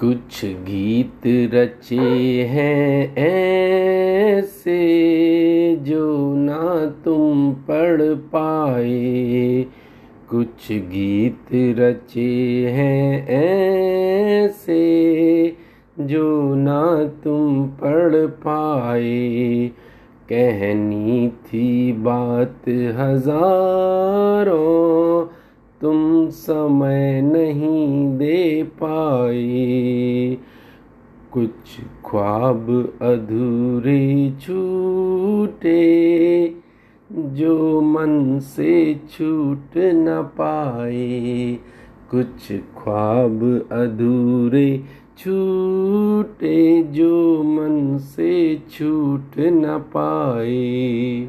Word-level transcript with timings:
कुछ 0.00 0.44
गीत 0.44 1.22
रचे 1.54 2.44
हैं 2.46 3.16
ऐसे 3.16 4.80
जो 5.76 6.34
ना 6.34 6.86
तुम 7.04 7.52
पढ़ 7.52 8.02
पाए। 8.34 9.66
कुछ 10.30 10.72
गीत 10.72 11.48
रचे 11.78 12.28
हैं 12.70 13.28
ऐसे 13.28 14.82
जो 15.98 16.54
ना 16.54 16.82
तुम 17.24 17.66
पढ़ 17.68 18.26
पाए। 18.26 19.70
कहनी 20.28 21.28
थी 21.28 21.92
बात 21.92 22.68
हज़ारों 22.98 24.66
तुम 25.80 26.28
समय 26.28 27.22
नहीं 27.22 28.18
दे 28.18 28.62
पाए। 28.62 30.38
कुछ 31.32 31.80
ख्वाब 32.06 32.92
अधूरे 33.02 34.32
छूटे, 34.40 35.76
जो 37.12 37.80
मन 37.80 38.38
से 38.38 39.00
छूट 39.10 39.76
न 39.76 40.22
पाए। 40.22 41.58
कुछ 42.10 42.52
ख्वाब 42.52 43.68
अधूरे 43.72 44.84
छूटे, 45.18 46.82
जो 46.82 47.42
मन 47.42 47.98
से 47.98 48.62
छूट 48.70 49.38
न 49.38 49.78
पाए। 49.78 51.28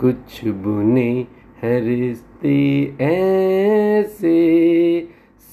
कुछ 0.00 0.48
बुने 0.48 1.26
है 1.62 2.14
ऐसे 3.00 4.32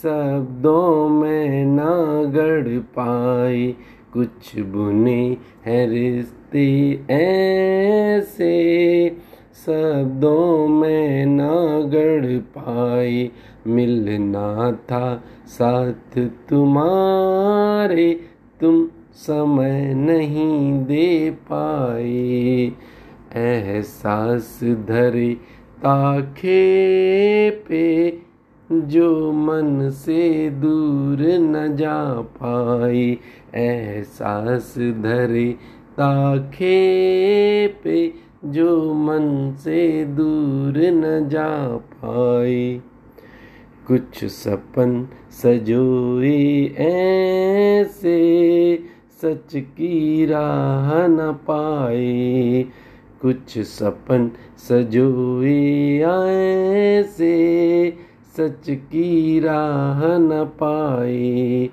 शब्दों 0.04 1.10
में 1.10 1.66
ना 1.66 2.24
गढ़ 2.24 2.80
पाए 2.80 3.76
कुछ 4.14 4.60
बुने 4.60 5.38
हैं 5.66 5.88
रिश्ते 5.88 7.00
ऐसे 7.14 8.54
शब्दों 9.66 10.68
में 10.68 11.26
ना 11.26 11.80
गढ़ 11.80 12.38
पाए 12.38 13.30
मिलना 13.68 14.72
था 14.72 15.24
साथ 15.48 16.28
तुम्हारे, 16.50 18.20
तुम 18.62 18.90
समय 19.14 19.94
नहीं 19.94 20.84
दे 20.86 21.32
पाए 21.32 22.72
एहसास 23.36 24.60
धरे 24.64 25.38
ताखे 25.84 27.50
पे 27.50 28.10
जो 28.72 29.32
मन 29.32 29.90
से 29.90 30.50
दूर 30.50 31.18
न 31.22 31.76
जा 31.76 32.22
पाए 32.22 33.18
एहसास 33.56 34.74
धरे। 34.78 35.54
ताखे 36.00 36.80
पे 37.84 38.14
जो 38.46 38.94
मन 38.94 39.56
से 39.60 40.06
दूर 40.06 40.74
न 40.78 41.30
जा 41.30 41.78
पाए 41.78 42.82
कुछ 43.88 44.26
सपन 44.26 45.08
सजोए 45.32 46.66
ऐसे 46.80 48.20
सच 49.22 49.56
की 49.56 50.26
राह 50.26 51.08
न 51.08 51.32
पाए 51.48 52.66
कुछ 53.22 53.58
सपन 53.58 54.32
सजोए 54.58 56.00
ऐसे 56.00 57.34
सच 58.38 58.70
की 58.70 59.40
राह 59.40 60.18
न 60.18 60.46
पाए। 60.64 61.70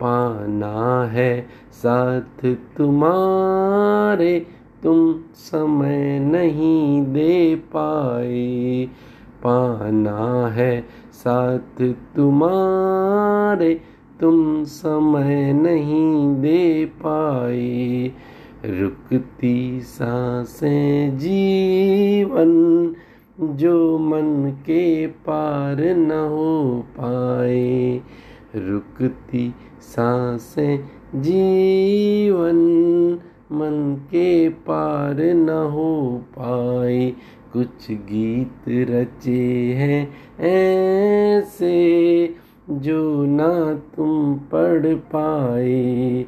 पाना 0.00 1.04
है 1.04 1.46
साथ 1.72 2.54
तुम्हारे, 2.76 4.46
तुम 4.82 5.20
समय 5.34 6.18
नहीं 6.18 7.02
दे 7.02 7.54
पाए। 7.56 8.88
पाना 9.42 10.46
है 10.46 10.84
साथ 11.12 11.94
तुम्हारे, 12.16 13.80
तुम 14.20 14.64
समय 14.64 15.52
नहीं 15.52 16.34
दे 16.34 16.84
पाए। 16.84 18.12
रुकती 18.64 19.80
साँसें 19.80 21.18
जीवन 21.18 22.50
जो 23.40 23.98
मन 23.98 24.50
के 24.60 25.06
पार 25.06 25.80
न 25.80 26.10
हो 26.10 26.84
पाए। 26.90 28.00
रुकती 28.56 29.54
साँसें 29.80 30.78
जीवन 31.16 32.56
मन 33.52 33.96
के 34.10 34.48
पार 34.48 35.16
न 35.34 35.48
हो 35.48 36.20
पाए। 36.38 37.10
कुछ 37.52 37.90
गीत 37.90 38.68
रचे 38.68 39.72
हैं 39.74 40.02
ऐसे 40.40 41.78
जो 42.70 43.24
ना 43.24 43.74
तुम 43.96 44.34
पढ़ 44.34 44.94
पाए। 44.94 46.26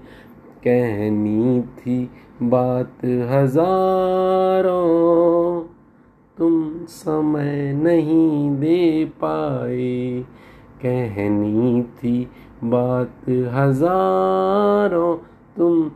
कहनी 0.67 1.63
थी 1.63 2.11
बात 2.43 3.05
हज़ारों। 3.05 3.73
तुम 6.39 6.85
समय 6.85 7.73
नहीं 7.73 8.51
दे 8.51 9.05
पाए। 9.05 10.25
कहनी 10.83 11.83
थी 11.83 12.29
बात 12.65 13.29
हज़ारों। 13.29 15.17
तुम 15.57 15.91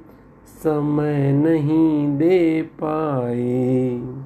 समय 0.46 1.32
नहीं 1.32 2.18
दे 2.18 2.62
पाए। 2.62 4.16